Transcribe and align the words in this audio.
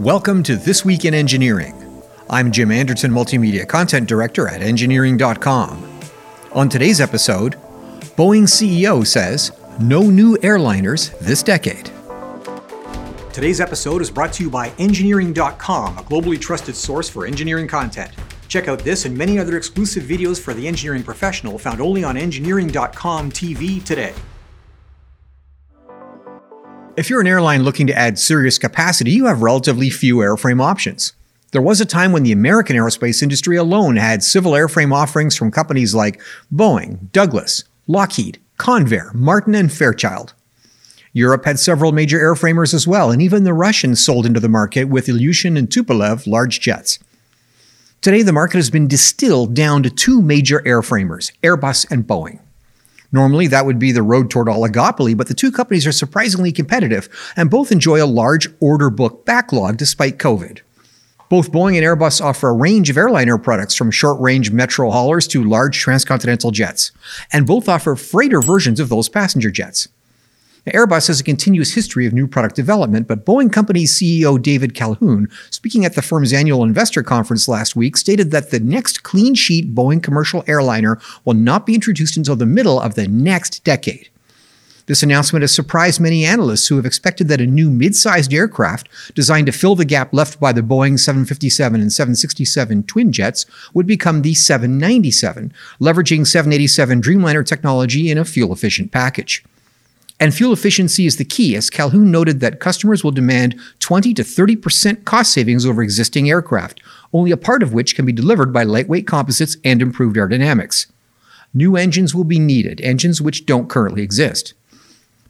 Welcome 0.00 0.42
to 0.44 0.56
This 0.56 0.82
Week 0.82 1.04
in 1.04 1.12
Engineering. 1.12 2.02
I'm 2.30 2.50
Jim 2.52 2.70
Anderson, 2.70 3.10
Multimedia 3.10 3.68
Content 3.68 4.08
Director 4.08 4.48
at 4.48 4.62
Engineering.com. 4.62 6.00
On 6.52 6.70
today's 6.70 7.02
episode, 7.02 7.56
Boeing 8.16 8.44
CEO 8.44 9.06
says 9.06 9.52
no 9.78 10.00
new 10.04 10.38
airliners 10.38 11.10
this 11.18 11.42
decade. 11.42 11.90
Today's 13.34 13.60
episode 13.60 14.00
is 14.00 14.10
brought 14.10 14.32
to 14.32 14.42
you 14.42 14.48
by 14.48 14.72
Engineering.com, 14.78 15.98
a 15.98 16.02
globally 16.04 16.40
trusted 16.40 16.76
source 16.76 17.10
for 17.10 17.26
engineering 17.26 17.68
content. 17.68 18.10
Check 18.48 18.68
out 18.68 18.78
this 18.78 19.04
and 19.04 19.14
many 19.14 19.38
other 19.38 19.58
exclusive 19.58 20.04
videos 20.04 20.40
for 20.40 20.54
the 20.54 20.66
engineering 20.66 21.02
professional 21.02 21.58
found 21.58 21.82
only 21.82 22.04
on 22.04 22.16
Engineering.com 22.16 23.30
TV 23.30 23.84
today. 23.84 24.14
If 27.00 27.08
you're 27.08 27.22
an 27.22 27.26
airline 27.26 27.62
looking 27.62 27.86
to 27.86 27.96
add 27.96 28.18
serious 28.18 28.58
capacity, 28.58 29.12
you 29.12 29.24
have 29.24 29.40
relatively 29.40 29.88
few 29.88 30.16
airframe 30.16 30.60
options. 30.60 31.14
There 31.50 31.62
was 31.62 31.80
a 31.80 31.86
time 31.86 32.12
when 32.12 32.24
the 32.24 32.30
American 32.30 32.76
aerospace 32.76 33.22
industry 33.22 33.56
alone 33.56 33.96
had 33.96 34.22
civil 34.22 34.52
airframe 34.52 34.92
offerings 34.92 35.34
from 35.34 35.50
companies 35.50 35.94
like 35.94 36.20
Boeing, 36.54 37.10
Douglas, 37.12 37.64
Lockheed, 37.86 38.38
Convair, 38.58 39.14
Martin, 39.14 39.54
and 39.54 39.72
Fairchild. 39.72 40.34
Europe 41.14 41.46
had 41.46 41.58
several 41.58 41.90
major 41.90 42.18
airframers 42.18 42.74
as 42.74 42.86
well, 42.86 43.10
and 43.10 43.22
even 43.22 43.44
the 43.44 43.54
Russians 43.54 44.04
sold 44.04 44.26
into 44.26 44.38
the 44.38 44.50
market 44.50 44.84
with 44.84 45.06
Ilyushin 45.06 45.56
and 45.56 45.70
Tupolev 45.70 46.26
large 46.26 46.60
jets. 46.60 46.98
Today, 48.02 48.20
the 48.20 48.34
market 48.34 48.58
has 48.58 48.68
been 48.68 48.86
distilled 48.86 49.54
down 49.54 49.82
to 49.84 49.88
two 49.88 50.20
major 50.20 50.60
airframers, 50.66 51.32
Airbus 51.42 51.90
and 51.90 52.06
Boeing. 52.06 52.40
Normally, 53.12 53.48
that 53.48 53.66
would 53.66 53.78
be 53.78 53.92
the 53.92 54.02
road 54.02 54.30
toward 54.30 54.46
oligopoly, 54.46 55.16
but 55.16 55.28
the 55.28 55.34
two 55.34 55.50
companies 55.50 55.86
are 55.86 55.92
surprisingly 55.92 56.52
competitive 56.52 57.08
and 57.36 57.50
both 57.50 57.72
enjoy 57.72 58.02
a 58.02 58.06
large 58.06 58.48
order 58.60 58.90
book 58.90 59.24
backlog 59.26 59.76
despite 59.76 60.18
COVID. 60.18 60.60
Both 61.28 61.52
Boeing 61.52 61.76
and 61.76 61.84
Airbus 61.86 62.20
offer 62.20 62.48
a 62.48 62.52
range 62.52 62.90
of 62.90 62.96
airliner 62.96 63.38
products 63.38 63.76
from 63.76 63.92
short 63.92 64.20
range 64.20 64.50
metro 64.50 64.90
haulers 64.90 65.28
to 65.28 65.44
large 65.44 65.78
transcontinental 65.78 66.50
jets, 66.50 66.90
and 67.32 67.46
both 67.46 67.68
offer 67.68 67.94
freighter 67.94 68.40
versions 68.40 68.80
of 68.80 68.88
those 68.88 69.08
passenger 69.08 69.50
jets. 69.50 69.88
Airbus 70.66 71.08
has 71.08 71.20
a 71.20 71.24
continuous 71.24 71.72
history 71.72 72.06
of 72.06 72.12
new 72.12 72.26
product 72.26 72.54
development, 72.54 73.08
but 73.08 73.24
Boeing 73.24 73.52
Company 73.52 73.84
CEO 73.84 74.40
David 74.40 74.74
Calhoun, 74.74 75.28
speaking 75.50 75.84
at 75.84 75.94
the 75.94 76.02
firm's 76.02 76.32
annual 76.32 76.62
investor 76.62 77.02
conference 77.02 77.48
last 77.48 77.74
week, 77.74 77.96
stated 77.96 78.30
that 78.30 78.50
the 78.50 78.60
next 78.60 79.02
clean 79.02 79.34
sheet 79.34 79.74
Boeing 79.74 80.02
commercial 80.02 80.44
airliner 80.46 81.00
will 81.24 81.34
not 81.34 81.64
be 81.64 81.74
introduced 81.74 82.16
until 82.16 82.36
the 82.36 82.46
middle 82.46 82.78
of 82.78 82.94
the 82.94 83.08
next 83.08 83.64
decade. 83.64 84.10
This 84.84 85.02
announcement 85.02 85.42
has 85.42 85.54
surprised 85.54 86.00
many 86.00 86.24
analysts 86.24 86.66
who 86.66 86.76
have 86.76 86.84
expected 86.84 87.28
that 87.28 87.40
a 87.40 87.46
new 87.46 87.70
mid 87.70 87.94
sized 87.94 88.34
aircraft 88.34 88.88
designed 89.14 89.46
to 89.46 89.52
fill 89.52 89.76
the 89.76 89.84
gap 89.84 90.12
left 90.12 90.40
by 90.40 90.52
the 90.52 90.62
Boeing 90.62 90.98
757 90.98 91.80
and 91.80 91.92
767 91.92 92.82
twin 92.82 93.12
jets 93.12 93.46
would 93.72 93.86
become 93.86 94.22
the 94.22 94.34
797, 94.34 95.54
leveraging 95.80 96.26
787 96.26 97.00
Dreamliner 97.00 97.46
technology 97.46 98.10
in 98.10 98.18
a 98.18 98.24
fuel 98.24 98.52
efficient 98.52 98.90
package. 98.90 99.44
And 100.20 100.34
fuel 100.34 100.52
efficiency 100.52 101.06
is 101.06 101.16
the 101.16 101.24
key, 101.24 101.56
as 101.56 101.70
Calhoun 101.70 102.10
noted 102.10 102.40
that 102.40 102.60
customers 102.60 103.02
will 103.02 103.10
demand 103.10 103.58
20 103.78 104.12
to 104.12 104.22
30% 104.22 105.06
cost 105.06 105.32
savings 105.32 105.64
over 105.64 105.82
existing 105.82 106.28
aircraft, 106.28 106.82
only 107.14 107.30
a 107.30 107.38
part 107.38 107.62
of 107.62 107.72
which 107.72 107.96
can 107.96 108.04
be 108.04 108.12
delivered 108.12 108.52
by 108.52 108.62
lightweight 108.62 109.06
composites 109.06 109.56
and 109.64 109.80
improved 109.80 110.16
aerodynamics. 110.16 110.86
New 111.54 111.74
engines 111.74 112.14
will 112.14 112.24
be 112.24 112.38
needed, 112.38 112.82
engines 112.82 113.22
which 113.22 113.46
don't 113.46 113.70
currently 113.70 114.02
exist. 114.02 114.52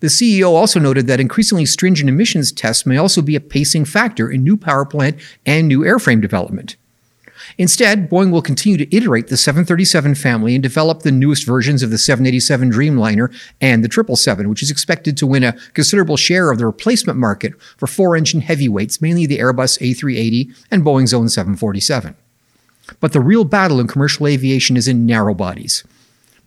The 0.01 0.09
CEO 0.09 0.51
also 0.51 0.81
noted 0.81 1.07
that 1.07 1.21
increasingly 1.21 1.67
stringent 1.67 2.09
emissions 2.09 2.51
tests 2.51 2.85
may 2.85 2.97
also 2.97 3.23
be 3.23 3.37
a 3.37 3.41
pacing 3.41 3.85
factor 3.85 4.29
in 4.29 4.43
new 4.43 4.57
power 4.57 4.85
plant 4.85 5.19
and 5.47 5.69
new 5.69 5.81
airframe 5.81 6.21
development. 6.21 6.77
Instead, 7.59 8.09
Boeing 8.11 8.31
will 8.31 8.43
continue 8.43 8.79
to 8.79 8.97
iterate 8.97 9.29
the 9.29 9.37
737 9.37 10.15
family 10.15 10.55
and 10.55 10.63
develop 10.63 11.01
the 11.01 11.13
newest 11.13 11.45
versions 11.47 11.83
of 11.83 11.91
the 11.91 11.99
787 11.99 12.71
Dreamliner 12.71 13.33
and 13.61 13.85
the 13.85 13.91
777, 13.91 14.49
which 14.49 14.63
is 14.63 14.71
expected 14.71 15.17
to 15.17 15.27
win 15.27 15.45
a 15.45 15.57
considerable 15.75 16.17
share 16.17 16.51
of 16.51 16.59
the 16.59 16.67
replacement 16.67 17.19
market 17.19 17.61
for 17.77 17.87
four 17.87 18.17
engine 18.17 18.41
heavyweights, 18.41 19.01
mainly 19.01 19.27
the 19.27 19.39
Airbus 19.39 19.79
A380 19.81 20.55
and 20.71 20.83
Boeing's 20.83 21.15
own 21.15 21.29
747. 21.29 22.17
But 22.99 23.13
the 23.13 23.21
real 23.21 23.45
battle 23.45 23.81
in 23.81 23.87
commercial 23.87 24.27
aviation 24.27 24.77
is 24.77 24.89
in 24.89 25.07
narrow 25.07 25.35
bodies. 25.35 25.85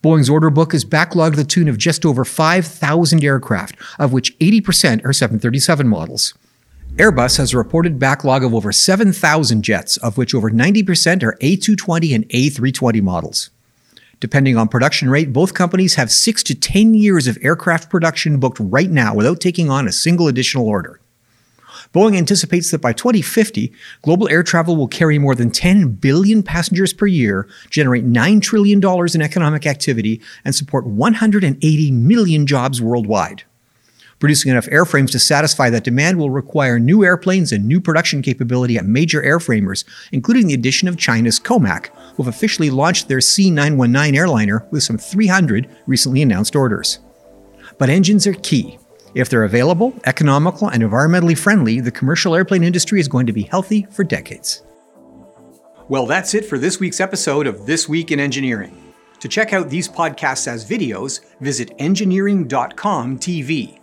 Boeing's 0.03 0.29
order 0.29 0.49
book 0.49 0.73
is 0.73 0.83
backlogged 0.83 1.31
to 1.31 1.37
the 1.37 1.43
tune 1.45 1.69
of 1.69 1.77
just 1.77 2.05
over 2.05 2.25
5,000 2.25 3.23
aircraft, 3.23 3.77
of 3.97 4.11
which 4.11 4.37
80% 4.39 5.05
are 5.05 5.13
737 5.13 5.87
models. 5.87 6.33
Airbus 6.97 7.39
has 7.39 7.53
a 7.53 7.57
reported 7.57 7.97
backlog 7.97 8.43
of 8.43 8.53
over 8.53 8.71
7,000 8.71 9.63
jets, 9.63 9.97
of 9.97 10.15
which 10.15 10.35
over 10.35 10.51
90% 10.51 11.23
are 11.23 11.35
A220 11.41 12.13
and 12.13 12.29
A320 12.29 13.01
models. 13.01 13.49
Depending 14.19 14.57
on 14.57 14.67
production 14.67 15.09
rate, 15.09 15.33
both 15.33 15.55
companies 15.55 15.95
have 15.95 16.11
6 16.11 16.43
to 16.43 16.53
10 16.53 16.93
years 16.93 17.25
of 17.25 17.39
aircraft 17.41 17.89
production 17.89 18.39
booked 18.39 18.59
right 18.59 18.91
now 18.91 19.15
without 19.15 19.41
taking 19.41 19.71
on 19.71 19.87
a 19.87 19.91
single 19.91 20.27
additional 20.27 20.67
order. 20.67 20.99
Boeing 21.95 22.15
anticipates 22.15 22.69
that 22.69 22.81
by 22.81 22.93
2050, 22.93 23.73
global 24.03 24.29
air 24.29 24.43
travel 24.43 24.75
will 24.75 24.87
carry 24.87 25.17
more 25.17 25.33
than 25.33 25.49
10 25.49 25.93
billion 25.93 26.43
passengers 26.43 26.93
per 26.93 27.07
year, 27.07 27.47
generate 27.71 28.05
$9 28.05 28.39
trillion 28.39 28.79
in 29.15 29.21
economic 29.23 29.65
activity, 29.65 30.21
and 30.45 30.53
support 30.53 30.85
180 30.85 31.91
million 31.91 32.45
jobs 32.45 32.79
worldwide. 32.83 33.45
Producing 34.19 34.51
enough 34.51 34.67
airframes 34.67 35.11
to 35.11 35.19
satisfy 35.19 35.69
that 35.69 35.83
demand 35.83 36.17
will 36.17 36.29
require 36.29 36.79
new 36.79 37.03
airplanes 37.03 37.51
and 37.51 37.67
new 37.67 37.81
production 37.81 38.21
capability 38.21 38.77
at 38.77 38.85
major 38.85 39.21
airframers, 39.21 39.83
including 40.11 40.47
the 40.47 40.53
addition 40.53 40.87
of 40.87 40.97
China's 40.97 41.39
Comac, 41.39 41.87
who 42.15 42.23
have 42.23 42.33
officially 42.33 42.69
launched 42.69 43.07
their 43.07 43.19
C919 43.19 44.15
airliner 44.15 44.65
with 44.71 44.83
some 44.83 44.97
300 44.97 45.69
recently 45.87 46.21
announced 46.21 46.55
orders. 46.55 46.99
But 47.77 47.89
engines 47.89 48.25
are 48.27 48.33
key. 48.33 48.77
If 49.15 49.29
they're 49.29 49.43
available, 49.43 49.93
economical, 50.05 50.69
and 50.69 50.81
environmentally 50.81 51.37
friendly, 51.37 51.79
the 51.79 51.91
commercial 51.91 52.35
airplane 52.35 52.63
industry 52.63 52.99
is 52.99 53.07
going 53.07 53.27
to 53.27 53.33
be 53.33 53.43
healthy 53.43 53.85
for 53.91 54.03
decades. 54.03 54.63
Well, 55.89 56.05
that's 56.05 56.33
it 56.33 56.45
for 56.45 56.57
this 56.57 56.79
week's 56.79 56.99
episode 56.99 57.45
of 57.45 57.65
This 57.65 57.89
Week 57.89 58.11
in 58.11 58.19
Engineering. 58.19 58.93
To 59.19 59.27
check 59.27 59.53
out 59.53 59.69
these 59.69 59.87
podcasts 59.87 60.47
as 60.47 60.67
videos, 60.67 61.19
visit 61.39 61.71
engineering.com 61.77 63.19
TV. 63.19 63.82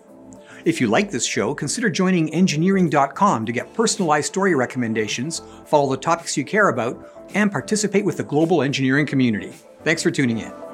If 0.64 0.80
you 0.80 0.88
like 0.88 1.10
this 1.10 1.24
show, 1.24 1.54
consider 1.54 1.88
joining 1.88 2.32
engineering.com 2.34 3.46
to 3.46 3.52
get 3.52 3.72
personalized 3.72 4.26
story 4.26 4.54
recommendations, 4.54 5.42
follow 5.64 5.90
the 5.90 5.96
topics 5.96 6.36
you 6.36 6.44
care 6.44 6.68
about, 6.68 7.28
and 7.34 7.50
participate 7.50 8.04
with 8.04 8.16
the 8.16 8.24
global 8.24 8.62
engineering 8.62 9.06
community. 9.06 9.52
Thanks 9.84 10.02
for 10.02 10.10
tuning 10.10 10.38
in. 10.38 10.69